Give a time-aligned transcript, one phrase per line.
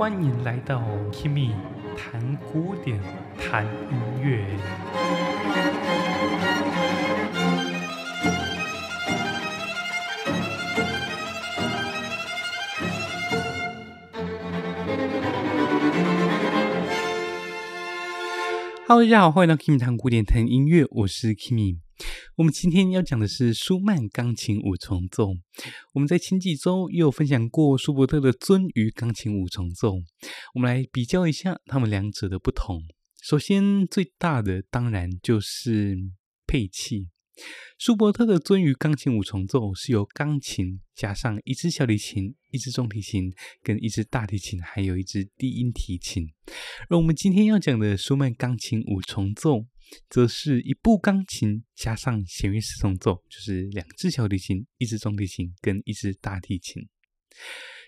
[0.00, 0.82] 欢迎来到
[1.12, 1.50] Kimi
[1.94, 2.98] 谈古典，
[3.38, 4.46] 谈音乐。
[18.86, 21.89] Hello，大家好，欢迎来到 Kimi 谈古典，谈音乐，我是 Kimi。
[22.40, 25.34] 我们今天要讲的是舒曼钢琴五重奏。
[25.92, 29.96] 我们在前几周也有分享过舒伯特的鳟鱼钢琴五重奏，
[30.54, 32.80] 我们来比较一下它们两者的不同。
[33.22, 35.98] 首先，最大的当然就是
[36.46, 37.08] 配器。
[37.78, 43.30] 舒伯特的鳟鱼钢琴五重奏是由钢琴加上一支小提琴、一支中提琴、
[43.62, 46.26] 跟一支大提琴，还有一支低音提琴。
[46.88, 49.66] 而我们今天要讲的舒曼钢琴五重奏，
[50.08, 56.88] 则是一部钢琴加上弦乐四重奏，就是两支小提琴、一支中提琴跟一支大提琴。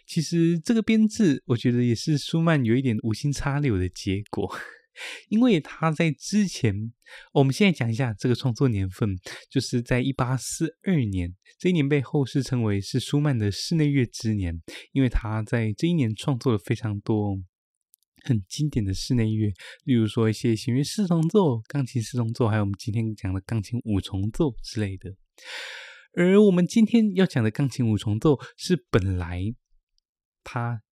[0.06, 4.52] 其实这个编制，我觉得也是舒曼有一点无心插柳的结果。
[5.30, 6.92] 因为他在之前，
[7.32, 9.16] 我们现在讲一下这个创作年份，
[9.50, 14.60] 就是在一八四二年，这一年被后世称为是舒曼的室内乐之年，
[14.92, 17.38] 因为他在这一年创作了非常多
[18.24, 19.52] 很经典的室内乐，
[19.84, 25.14] 例如说一些弦乐四重奏、钢琴四重奏，还有我们今天讲的钢琴五重奏之类的。
[26.14, 29.54] 而我们今天要讲的钢琴五重奏是本来
[30.44, 30.82] 它。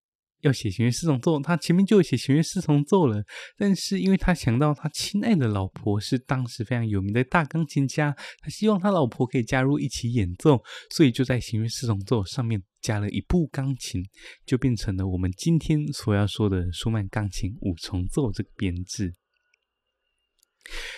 [0.41, 3.23] 要写弦乐四重奏，他前面就写弦乐四重奏了。
[3.57, 14.03] 但是因为他想到他亲爱的老婆是当时非常有名的大钢琴家，他希望他老婆可以加入一起演奏，所以就在弦乐四重奏上面加了一部钢琴，
[14.47, 19.15] 就变成了我们今天所要说的舒曼钢琴五重奏这个编制。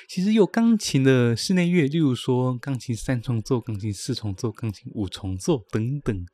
[0.08, 6.24] 其实有钢琴的室内乐，例如说钢琴三重奏、钢琴四重奏、钢琴五重奏等等，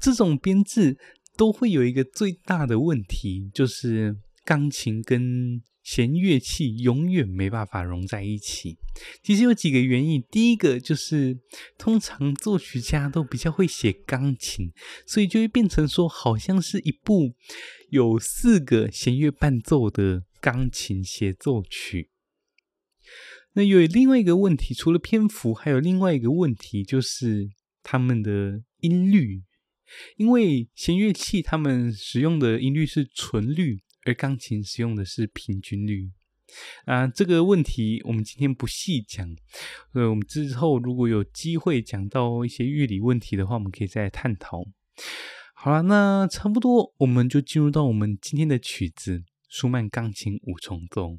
[0.00, 0.98] 这种编制。
[1.36, 8.78] 都会有一个最大的问题，就是钢琴跟弦乐器永远没办法融在一起。
[9.22, 11.36] 其实有几个原因，第一个就是
[11.76, 14.72] 通常作曲家都比较会写钢琴，
[15.06, 17.34] 所以就会变成说好像是一部
[17.90, 22.10] 有四个弦乐伴奏的钢琴协奏曲。
[23.54, 27.50] 那有另外一个问题，除了篇幅，还有另外一个问题，就是
[27.82, 29.42] 他们的音律。
[30.16, 36.10] 因为弦乐器他们使用的音律是纯律，而钢琴使用的是平均律。
[36.84, 39.28] 啊，这个问题我们今天不细讲，
[39.94, 44.64] 呃，我们之后如果有机会讲到一些乐理问题的话，我们可以再来探讨。
[45.54, 51.18] 好了，那差不多我们就进入到我们今天的曲子——舒曼钢琴五重奏。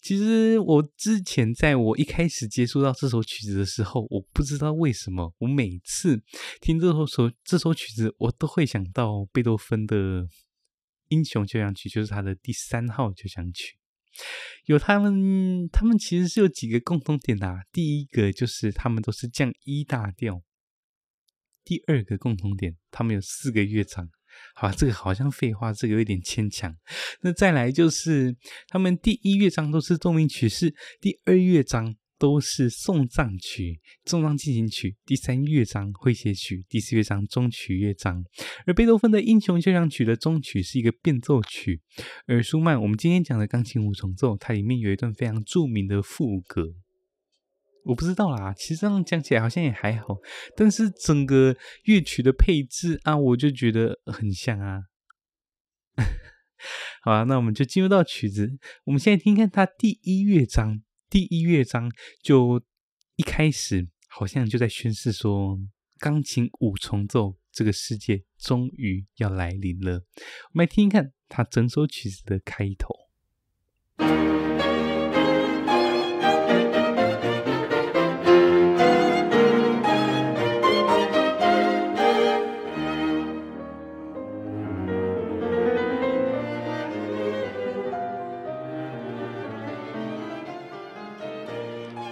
[0.00, 6.22] 其实我之前在我一开始接触到这首曲子的时候，我不知道为什么，我每次
[6.60, 9.96] 听这首首这首曲子，我都会想到贝多芬的
[11.08, 13.78] 《英雄交响曲》，就是他的第三号交响曲。
[14.66, 17.62] 有他们，他们其实是有几个共同点的。
[17.72, 20.42] 第一个就是他们都是降一大调。
[21.64, 24.10] 第二个共同点，他们有四个乐章。
[24.54, 26.74] 好，这个好像废话，这个有点牵强。
[27.22, 28.36] 那再来就是，
[28.68, 38.24] 他们第一乐章都是奏鸣曲式，第二乐章都是送葬曲、送葬进行曲，第三乐章诙谐曲，第四乐章终曲乐章。
[38.66, 41.80] 而贝多芬的《英雄交响曲》的终曲是一个变奏曲，
[42.26, 46.74] 而舒曼我们今天讲的钢琴五重奏，它里面有一段非常著名的副歌。
[47.84, 50.16] 我不知道啦，其实这样讲起来好像也还好，
[50.56, 54.82] 但是整个乐曲的配置啊，我就觉得很像啊。
[57.02, 61.90] 好啊，那我们就进入到曲子，我们现在听看它第一乐章，第一乐章
[62.22, 62.62] 就
[63.16, 65.60] 一开始好像就在宣示说，
[65.98, 70.04] 钢琴五重奏这个世界终于要来临了。
[70.52, 74.33] 我们来听听看它整首曲子的开头。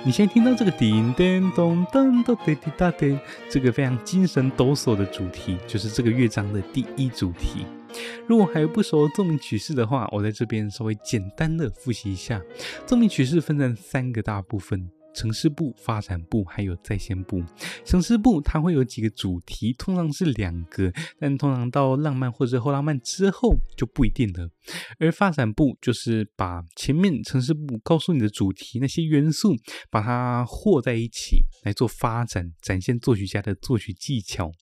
[0.04, 3.16] 你先听到这个叮叮咚咚咚滴滴答滴，
[3.48, 7.64] 这个非常精神抖擞的主题，就是这个乐章的第一主题。
[8.26, 12.42] 如果还不熟奏鸣曲式的话，我在这边稍微简单的复习一下。
[12.84, 17.42] 奏鸣曲式分成三个大部分，城市部、发展部还有在线部。
[17.84, 24.48] 城市部它会有几个主题，通常是两个，但通常到浪漫或者后浪漫之后就不一定了。
[24.98, 29.56] 而发展部就是把前面城市部告诉你的主题那些元素，
[29.90, 34.52] 把它和在一起来做发展，展现作曲家的作曲技巧。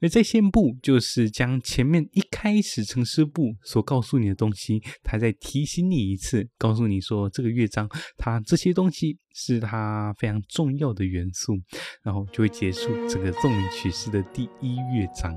[0.00, 11.58] 而在线部就是将前面一开始城市部所告诉你的东西，它再提醒你一次，告诉你说这个乐章它这些东西是它啊非常重要的元素，
[12.02, 15.34] 然后就会结束整个奏鸣曲式的第一乐章。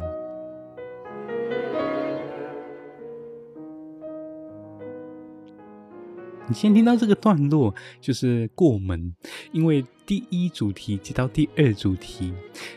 [6.45, 9.15] 你先听到这个段落就是过门，
[9.51, 12.33] 因为第一主题接到第二主题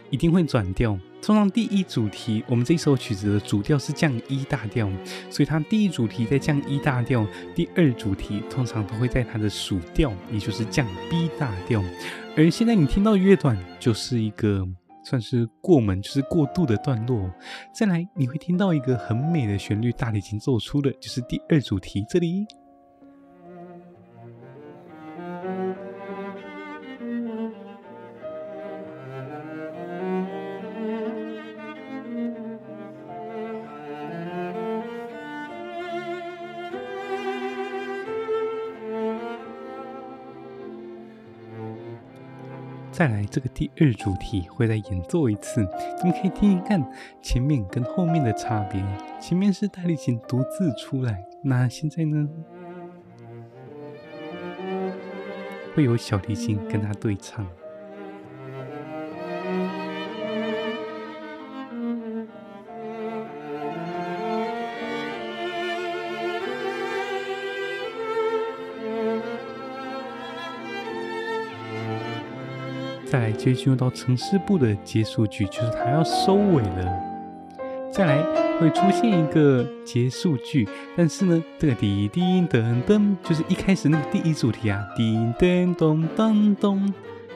[0.09, 0.99] 一定会转调。
[1.27, 4.89] 通常第一主题，我们这首曲子的主调是降一大调，
[5.29, 11.83] 所以它第一主题在降一大调，第二主题通常都会在它的属调，也就是降 B 大调。
[12.37, 14.65] 而现在你听到的乐段就是一个
[15.03, 17.29] 算是过门，就是过渡的段落。
[17.75, 22.47] 再来，你会听到一个很美的旋律，大提琴奏出的，就是第二主题这里。
[42.97, 45.61] 再来，这个第二主题会再演奏一次，
[46.03, 46.83] 你们可以听一看
[47.21, 48.83] 前面跟后面的差别。
[49.21, 52.27] 前面是大提琴独自出来，那现在呢，
[55.75, 57.47] 会有小提琴跟他对唱。
[73.17, 77.03] 再来，就进入到城市部的结束句，就是它要收尾了。
[77.91, 78.23] 再来
[78.61, 86.93] 会出现一个结束句，但是呢，这个滴滴噔噔，就是一开始那个第一主题啊，叮叮咚咚咚，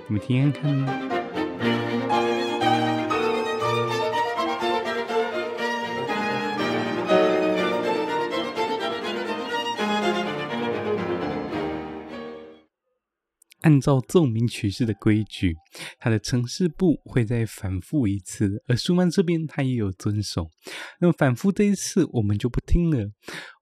[0.07, 2.40] 你们听听看。
[13.71, 15.55] 按照奏鸣曲式的规矩，
[16.01, 20.51] 它的城市部会再反复一次，而舒曼这边他也有遵守。
[21.01, 23.13] 那么反复这一次我们就不听了，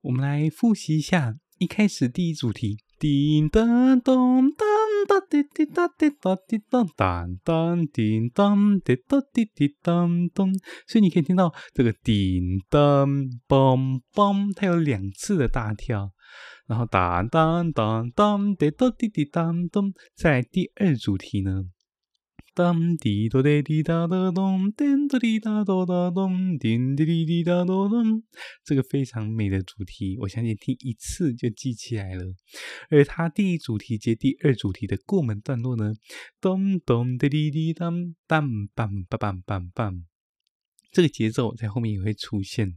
[0.01, 4.67] 我们来复习一下一开始第一主题，叮当咚当
[5.07, 10.55] 哒滴滴哒滴哒滴当当当叮当滴哒滴滴当咚，
[10.87, 16.13] 所以你可以听到这个叮当梆梆，它有两次的大跳。
[16.69, 21.65] 然后当当当当滴哒滴滴当咚，在第二主题呢，
[22.55, 28.23] 当滴哒滴滴哒哒咚，叮哒滴哒哒哒咚，叮滴滴滴哒哒咚，
[28.67, 32.25] 这个非常美的主题，我相信听一次就记起来了。
[32.91, 35.95] 而它第一主题接第二主题的过门段落呢，
[36.39, 40.05] 咚咚滴滴滴当当棒棒棒棒棒。
[40.91, 42.75] 这个节奏在后面也会出现，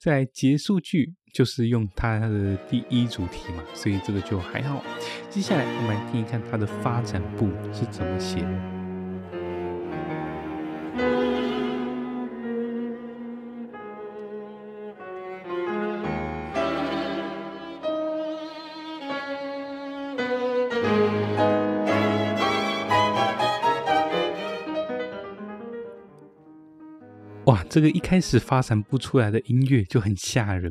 [0.00, 4.84] 在结束句就是用它的第一主题嘛，所以这个就还好。
[5.28, 8.87] 接下来我们来听一看它的发展部是怎么写的。
[27.48, 30.70] 哇，这个一开始发展不出来的音乐就很吓人，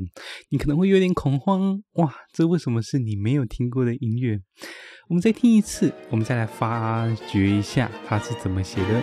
[0.49, 1.81] 你可能会有点恐慌。
[1.93, 4.39] 哇，这为什么是你没有听过的音乐？
[5.09, 9.01] 我们再听一次，我们再来发掘一下它是怎么写的。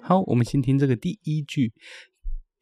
[0.00, 1.74] 好，我们先听这个第一句：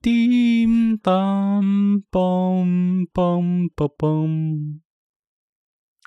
[0.02, 1.62] 叮当
[2.10, 4.80] 梆梆梆梆。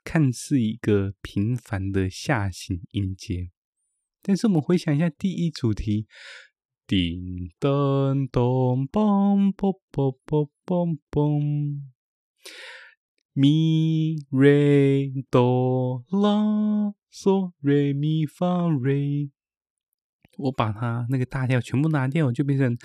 [0.03, 3.51] 看似一个平凡的下行音阶，
[4.22, 6.07] 但是我们回想一下第一主题，
[6.86, 11.79] 叮当咚梆梆梆梆梆梆，
[13.33, 19.31] 咪瑞哆啦嗦瑞咪发瑞，
[20.38, 22.77] 我把它那个大调全部拿掉，就变成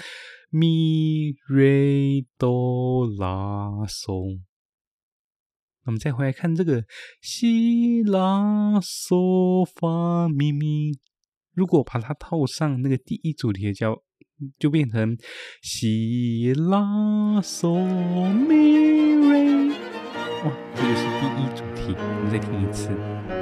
[0.51, 4.41] 咪瑞哆啦嗦。
[5.88, 6.85] 我们再回来看这个
[7.23, 10.92] 西拉嗦发咪咪，
[11.54, 14.02] 如果把它套上那个第一主题的叫
[14.59, 15.16] 就变成
[15.62, 17.73] 西拉嗦
[18.47, 19.71] 咪瑞。
[19.71, 23.38] 哇，这就是第一主题，我们再听一次。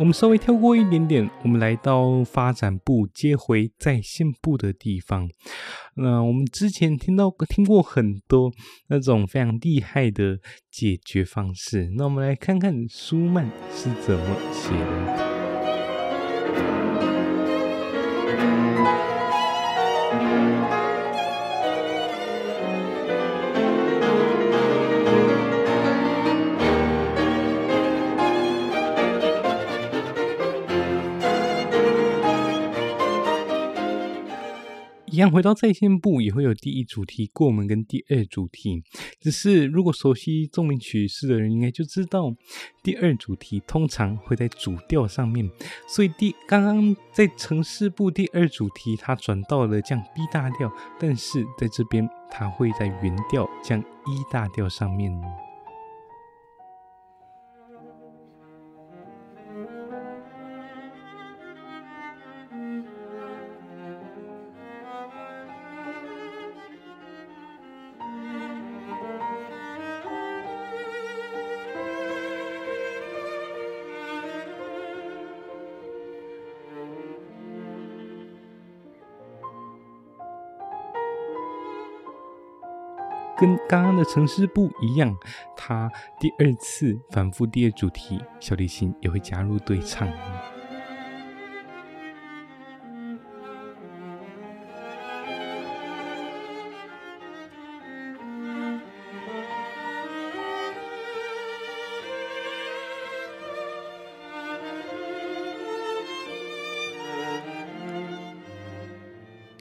[0.00, 5.28] 我们稍微跳过一点点，我们来到发展部接回在线部的地方。
[5.94, 8.50] 那我们之前听到听过很多
[8.88, 10.38] 那种非常厉害的
[10.70, 15.29] 解决方式，那我们来看看舒曼是怎么写的。
[35.20, 38.82] 样回到在线部也会有第一主题过门跟第二主题，
[39.20, 42.34] 只是如果熟悉奏鸣曲式的人应该就知道，
[42.82, 45.50] 第二主题通常会在主调上面，
[45.86, 55.49] 所以第刚刚在呈示部第二主题它转到了降 B 大调，但是在这边它会在原调降 E 大调上面。
[83.40, 85.16] 跟刚刚的城市不一样，
[85.56, 90.06] 他第二次反复第二主题，小提琴也会加入对唱。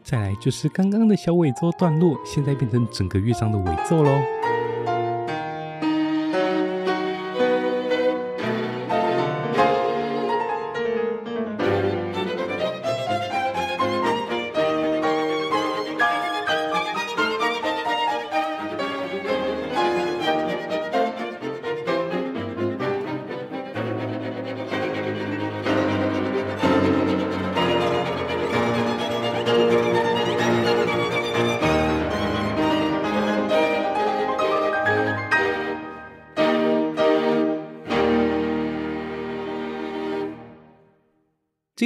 [0.09, 4.19] 再来就是刚刚的小尾奏段落，现在变成整个乐章的尾奏喽。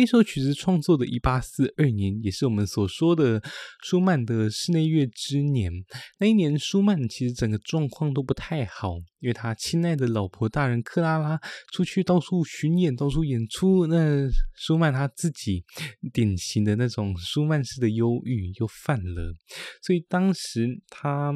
[0.04, 3.42] 这首曲子创作的1842年，也是我们所说的
[3.84, 5.72] 舒曼的室内乐之年。
[6.20, 11.40] 那一年，舒曼其实整个状况都不太好，因为他亲爱的老婆大人克拉拉
[11.72, 15.64] 出去到处巡演、到处演出，那舒曼他自己
[16.12, 19.34] 典型的那种舒曼式的忧郁又犯了，
[19.82, 21.34] 所以当时他。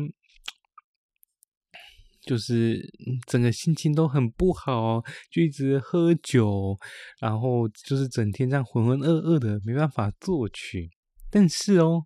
[2.28, 2.80] 就是
[3.26, 6.78] 整个心情都很不好，就一直喝酒，
[7.20, 10.90] 然后就是整天这样浑浑噩噩的，没办法作曲。
[11.32, 12.06] 但是哦，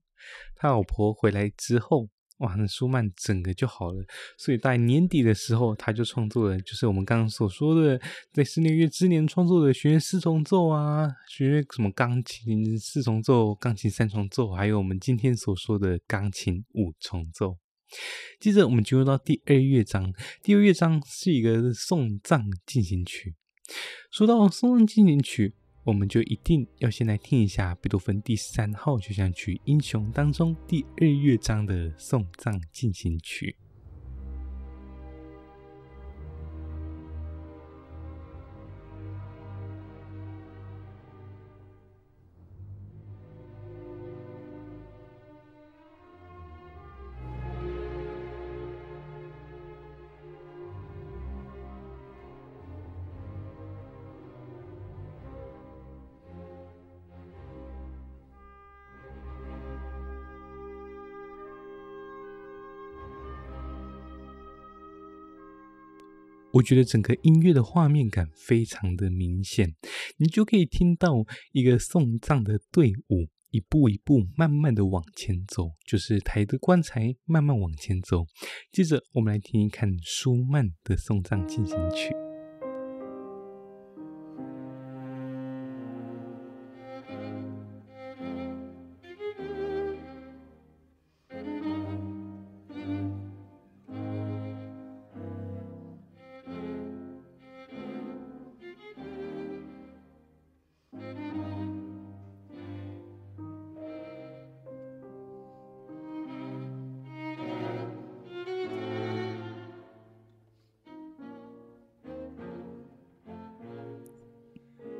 [0.55, 2.07] 他老婆回来之后，
[2.39, 4.03] 哇，那舒曼整个就好了。
[4.37, 8.01] 所以在年底的时候，他就创作了，就是我们刚刚所说的，
[8.33, 17.57] 在室内乐之年创作的弦乐四重奏啊，弦乐什么钢琴四重奏、钢琴三重奏，还有我们今天所说的钢琴五重奏。
[18.39, 20.13] 接着，我们进入到第二乐章。
[20.41, 23.35] 第二乐章是一个送葬进行曲。
[24.11, 25.53] 说到送葬进行曲，
[25.85, 33.55] 我们就一定要先来听一下贝多芬第三号交响曲《英雄》当中第二乐章的送葬进行曲。
[66.61, 69.73] 我觉得整个音乐的画面感非常的明显，
[70.17, 78.27] 你就可以听到一个送葬的队伍一步一步慢慢的往前走，就是抬着棺材慢慢往前走。
[78.71, 82.20] 接着，我们来听一看舒曼的送葬进行曲。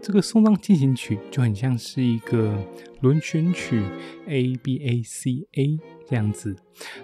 [0.02, 2.58] 这个送葬进行曲就很像是一个
[3.02, 3.84] 轮旋曲
[4.28, 5.78] ，A B A C A
[6.08, 6.56] 这样子。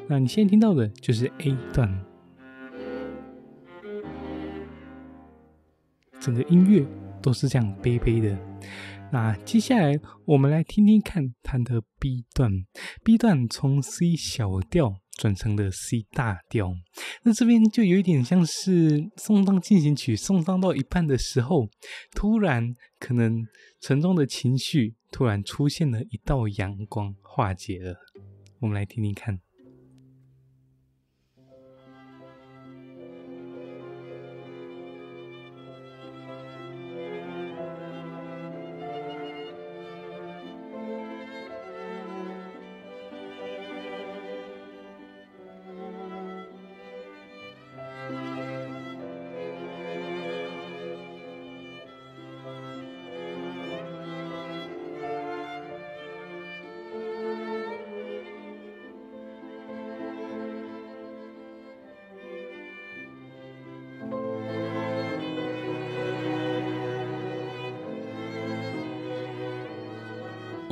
[0.08, 2.06] 那你现在听到的就是 A 段，
[6.20, 6.84] 整个音乐
[7.22, 8.36] 都是这样悲悲的。
[9.12, 12.52] 那接下来我们来听听看它的 B 段
[13.04, 14.96] ，B 段从 C 小调。
[15.18, 16.72] 转成了 C 大调，
[17.24, 21.68] 那这边就有一点像是送葬进行曲，送葬到一半的时候，
[22.16, 23.46] 突然可能
[23.82, 27.96] 沉重的情绪突然出现了一道阳光，化解了。
[28.60, 29.40] 我们来听听看。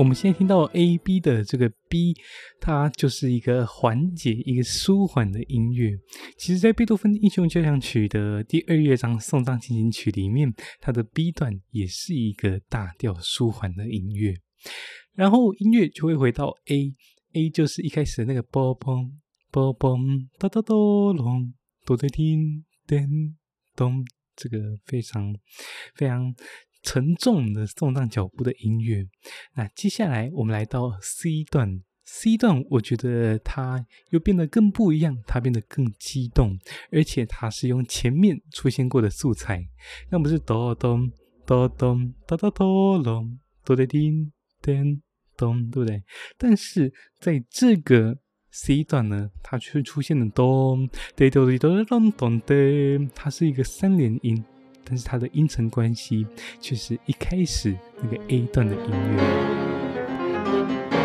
[0.05, 2.15] 我们现在听到 A B 的这个 B，
[2.61, 5.97] 它就是一个缓解、一个舒缓的音乐。
[6.37, 14.35] 其实，在贝多芬《英雄交响曲》的第二乐章送葬进行曲里面，它的 B 段也是一个大调舒缓的音乐。
[15.15, 19.09] 然后音乐就会回到 A，A 就是一开始的那个波嘣
[19.49, 21.51] 波嘣哒哒哆隆
[21.83, 23.35] 哆来叮叮
[23.75, 25.35] 咚，这个非常
[25.95, 26.31] 非常。
[26.85, 29.03] 沉重的送葬脚步的音乐，
[29.55, 36.57] 那接下来我们来到 C 段，C 段我觉得它又变得更不一样，它变得更激动，
[36.91, 39.65] 而且它是用前面出现过的素材，
[40.11, 41.11] 那不是哆咚
[41.43, 45.01] 哆咚哆哆哆隆哆来叮叮
[45.35, 46.03] 咚，对不对？
[46.37, 48.15] 但是在这个
[48.51, 52.53] C 段呢，它却出现了咚哒哆哩哆咚咚哒，
[53.15, 54.45] 它是一个三连音。
[54.85, 56.25] 但是它的音程关系
[56.61, 61.04] 却是一开始那个 A 段的音乐。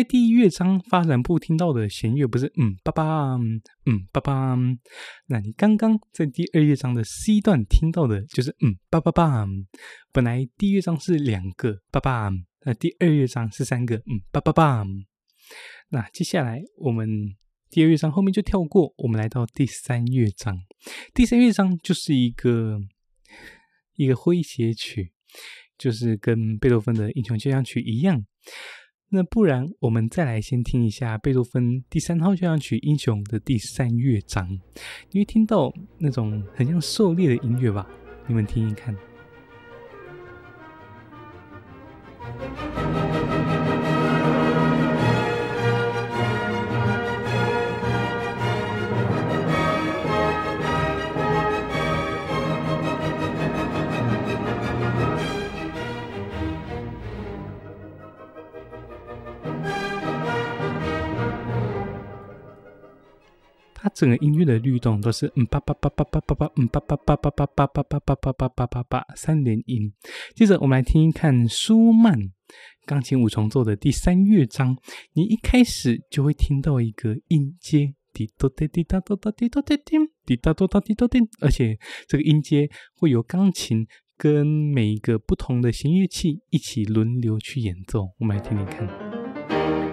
[0.00, 3.36] 在第一乐章发展部听到的弦乐不是嗯叭叭
[3.84, 4.56] 嗯叭叭，
[5.26, 9.46] 那你刚刚在第二乐章的 C 段听到的就是嗯叭叭叭。
[10.10, 12.30] 本来第一乐章是两个叭叭，
[12.64, 14.86] 那第二乐章是三个嗯叭叭叭。
[15.90, 17.06] 那接下来我们
[17.68, 20.56] 第二乐章后面就跳过，我们来到第三乐章。
[21.12, 22.80] 第三乐章就是一个
[23.96, 25.12] 一个诙谐曲，
[25.76, 28.24] 就是跟贝多芬的《英雄交响曲》一样。
[29.12, 34.48] 那不然，我们再来先听一下贝多芬第三号交响曲《英雄》的第三乐章，
[35.10, 37.84] 你会听到那种很像狩猎的音乐吧？
[38.28, 38.96] 你们听一看。
[63.82, 69.90] 它整个音乐的律动都是嗯叭叭叭叭叭叭叭嗯叭叭叭叭叭叭叭叭叭叭叭叭叭三连音。
[70.34, 72.14] 接着我们来听一看舒曼
[72.84, 74.76] 钢琴五重奏的第三乐章，
[75.14, 83.86] 你一开始就会听到一个音阶，滴答滴滴答答答滴答滴滴滴答答答滴答滴，而且这个音阶会有钢琴
[84.18, 88.10] 跟每一个不同的弦乐器一起轮流去演奏。
[88.18, 89.89] 我们来听听看。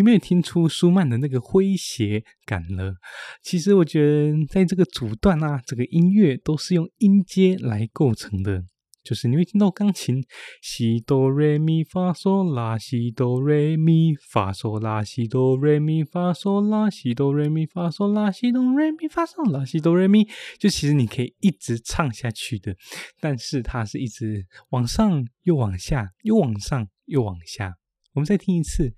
[0.00, 2.94] 有没有听出舒曼的那个诙谐感了？
[3.42, 8.64] 其实我觉得，在这个主段啊，这个音乐都是用音阶来构成的。
[9.02, 10.22] 就是你会听到钢琴
[10.62, 20.26] 西哆瑞咪发嗦拉西哆瑞咪发嗦拉西哆瑞咪发嗦拉西哆瑞咪发嗦拉西哆瑞咪发嗦拉西哆瑞咪，
[20.58, 22.74] 就其实你可以一直唱下去的，
[23.20, 27.79] 但是它是一直往上又往下，又往上又往下。
[28.20, 28.92] 我们再听一次，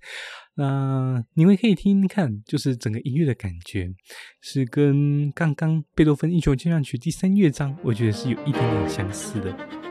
[0.55, 3.89] 那、你们可以听听看，就是整个音乐的感觉
[4.41, 9.82] 是跟刚刚贝多芬《英雄交响曲》第三乐章，我觉得是有一点点相似的。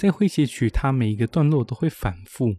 [0.00, 2.56] 在诙谐曲，它每一个段落都会反复。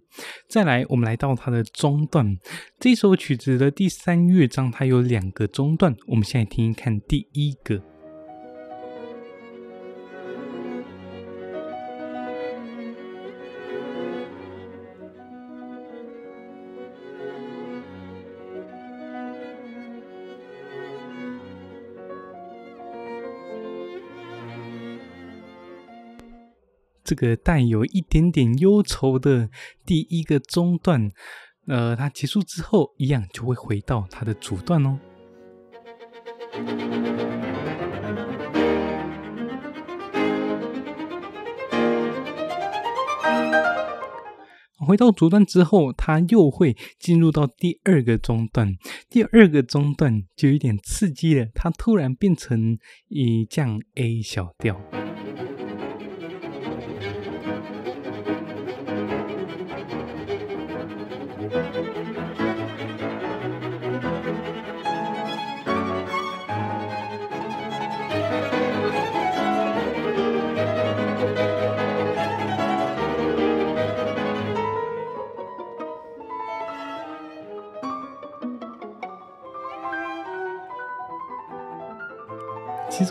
[0.47, 2.38] 再来，我们来到它的中段。
[2.80, 5.95] 这首曲子的第三乐章，它有两个中段。
[6.06, 7.82] 我们现在听一看第一个。
[27.12, 29.50] 这个带有一点点忧愁的
[29.86, 31.12] 第一个中段，
[31.67, 34.97] 呃，它结束之后，一样就会回到它的主段哦。
[44.80, 48.74] 回到主段之后，它又会进入到第二个中段。
[49.10, 52.78] 第二个中段就有点刺激了，它突然变成
[53.10, 54.80] 一降 A 小调。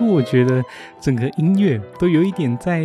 [0.07, 0.63] 实我觉得
[1.01, 2.83] 整个音乐都有一点在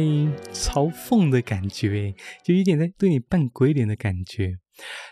[0.51, 4.57] 嘲讽的感觉，就有点在对你扮鬼脸的感觉。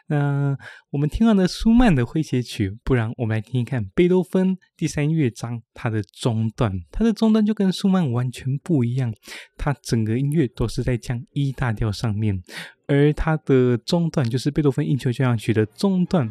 [0.07, 0.57] 那
[0.91, 6.73] 我们听完了舒曼的诙谐曲，不然我们来听一看贝多芬第三乐章它的中段。
[6.91, 9.13] 它的中段就跟舒曼完全不一样，
[9.57, 12.41] 它整个音乐都是在降 E 大调上面，
[12.87, 16.29] 而它的中段就是贝多芬《印球交响曲》的中段，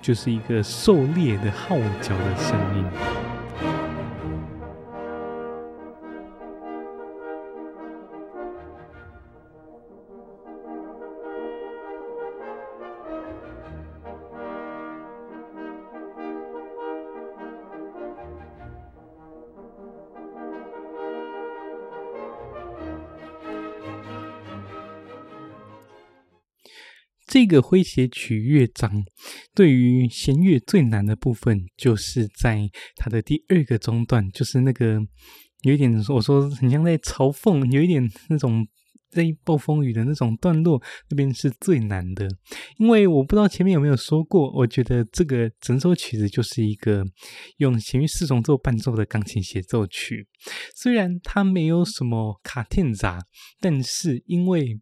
[0.00, 3.23] 就是一个狩猎的号角的声音。
[27.34, 29.04] 这个诙谐曲乐章，
[29.56, 35.00] 对于弦乐最难的部分，就是在它的第二个中段，就是那个
[35.62, 38.64] 有一点我说很像在嘲讽，有一点那种
[39.10, 42.28] 在暴风雨的那种段落，那边是最难的。
[42.78, 47.04] 因为我不知道前面有没有说过，我觉得这个整首曲子就是一个
[47.56, 50.28] 用弦乐四重奏伴奏的钢琴协奏曲，
[50.76, 53.18] 虽然它没有什么卡天杂，
[53.58, 54.78] 但是因为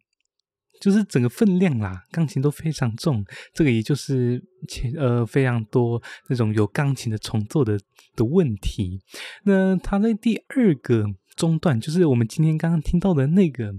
[0.82, 7.78] 就是整个分量啦，钢琴都非常重，这个也就是前呃非常多那种有钢琴的重奏的
[8.16, 9.00] 的问题。
[9.44, 11.04] 那他在第二个
[11.36, 13.72] 中段，就是我们今天刚刚听到的那个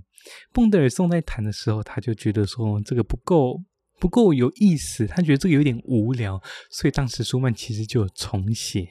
[0.53, 3.61] 孟德尔颂在弹的时候，他就觉得说这个不够
[3.99, 8.87] 不够有意思，他觉得这个有点无聊，所以当时舒曼其实就有重写。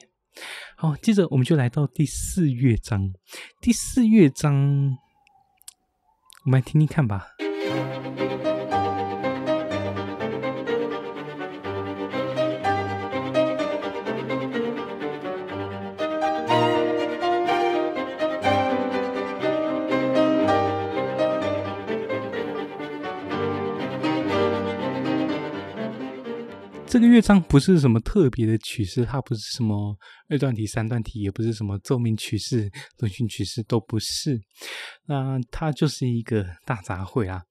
[0.77, 3.11] 好，接着我们就来到第四乐章，
[3.59, 4.53] 第四乐章，
[6.45, 7.29] 我们来听听看吧。
[26.93, 29.97] 这个乐章不是什么特别的曲式，它不是什么
[30.29, 34.39] 二段体、三段体，也不是什么奏鸣曲式、轮训曲式，都不是。
[35.07, 37.41] 那它就是一个大杂烩啊。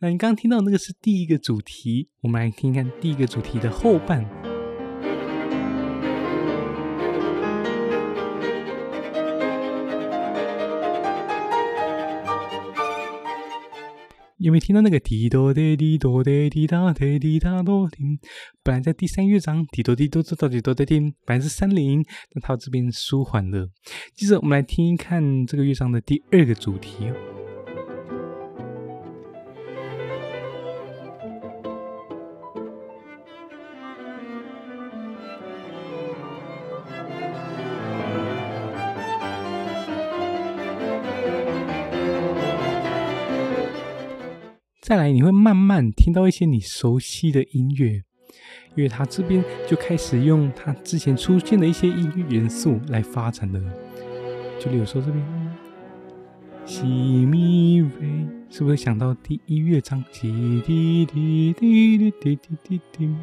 [0.00, 4.51] 那你刚刚听到那个是第一个主题，我们来听看第一个主题的后半。
[14.42, 18.18] 有没有听到那个滴哆哒滴哆哒滴答哒滴答哆叮？
[18.64, 23.68] 本来在第三乐章滴哆滴哆哆哆滴哆哒叮，本来是三零，那它这边舒缓了。
[24.16, 27.12] 接着我们来听一看这个乐章的第二个主题。
[44.92, 48.02] 再来，你会慢慢听到一些你熟悉的音乐，
[48.74, 53.58] 因为它这边就开始用它之前出现的一些音乐元素来发展了。
[54.60, 55.24] 就例如说这边，
[56.66, 57.90] 西咪瑞，
[58.50, 60.04] 是不是想到第一乐章？
[60.12, 63.14] 滴滴滴滴滴滴滴滴。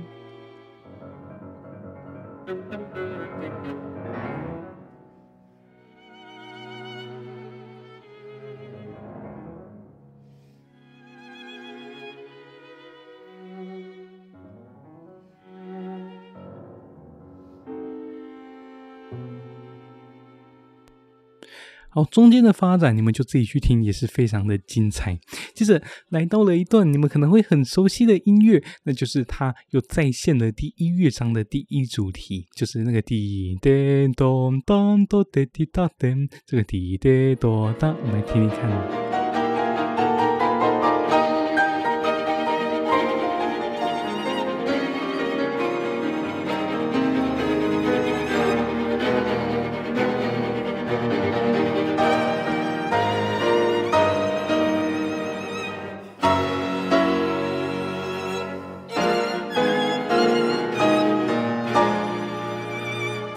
[21.91, 25.19] 好，中间的发展你们就自己去听，也是非常的精彩。
[25.55, 39.18] 接着来到了一段你们可能会很熟悉的音乐，那就是它又再现了第一乐章的第一主题，就是那个滴滴咚咚咚滴滴答咚，这个滴滴咚咚，我们来听听看。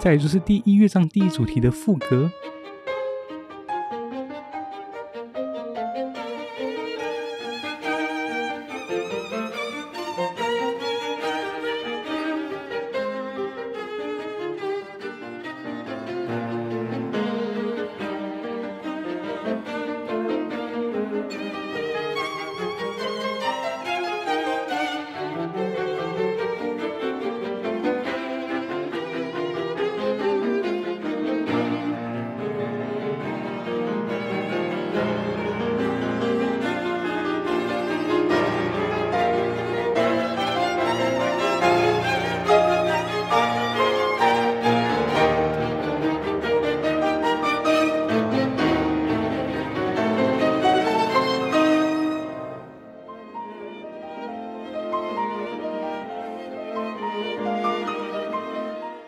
[0.03, 2.29] 再就是第一乐章第一主题的副歌。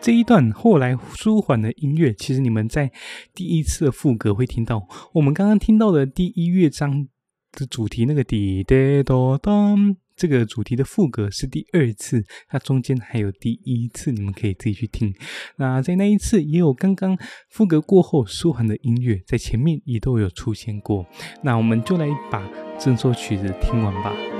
[0.06, 2.92] 这一段后来舒缓的音乐，其实你们在
[3.34, 4.86] 第一次的副歌会听到。
[5.14, 7.08] 我们刚刚听到的第一乐章
[7.50, 15.12] 的主题那个滴答哆当，这个主题的副歌是第二次，它中间还有第一次，你们可以自己去听。
[15.56, 17.18] 那在那一次也有刚刚
[17.50, 21.04] 副歌过后舒缓的音乐，在前面也都有出现过。
[21.42, 24.35] 那我们就来把整首曲子听完吧。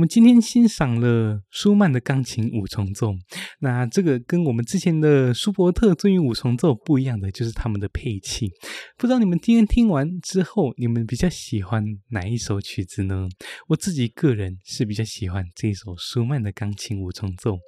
[0.00, 3.12] 我们今天欣赏了舒曼的钢琴五重奏，
[3.58, 8.48] 那这个跟我们之前的舒伯特鐏乐五重奏不一样的，就是他们的配器。
[8.96, 13.28] 不知道你们今天听完之后，你们比较喜欢哪一首曲子呢？
[13.68, 17.58] 我自己个人是比较喜欢这一首舒曼的钢琴五重奏。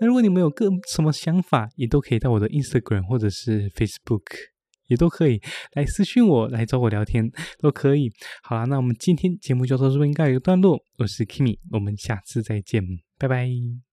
[0.00, 4.51] 那如果你们有个什么想法，也都可以到我的 Instagram 或者是 Facebook。
[4.92, 5.40] 也都可以
[5.72, 7.28] 来私信我，来找我聊天，
[7.58, 8.10] 都可以。
[8.42, 10.78] 好啦，那我们今天节目就到这边告一个段落。
[10.98, 12.82] 我是 Kimi，我们下次再见，
[13.18, 13.91] 拜拜。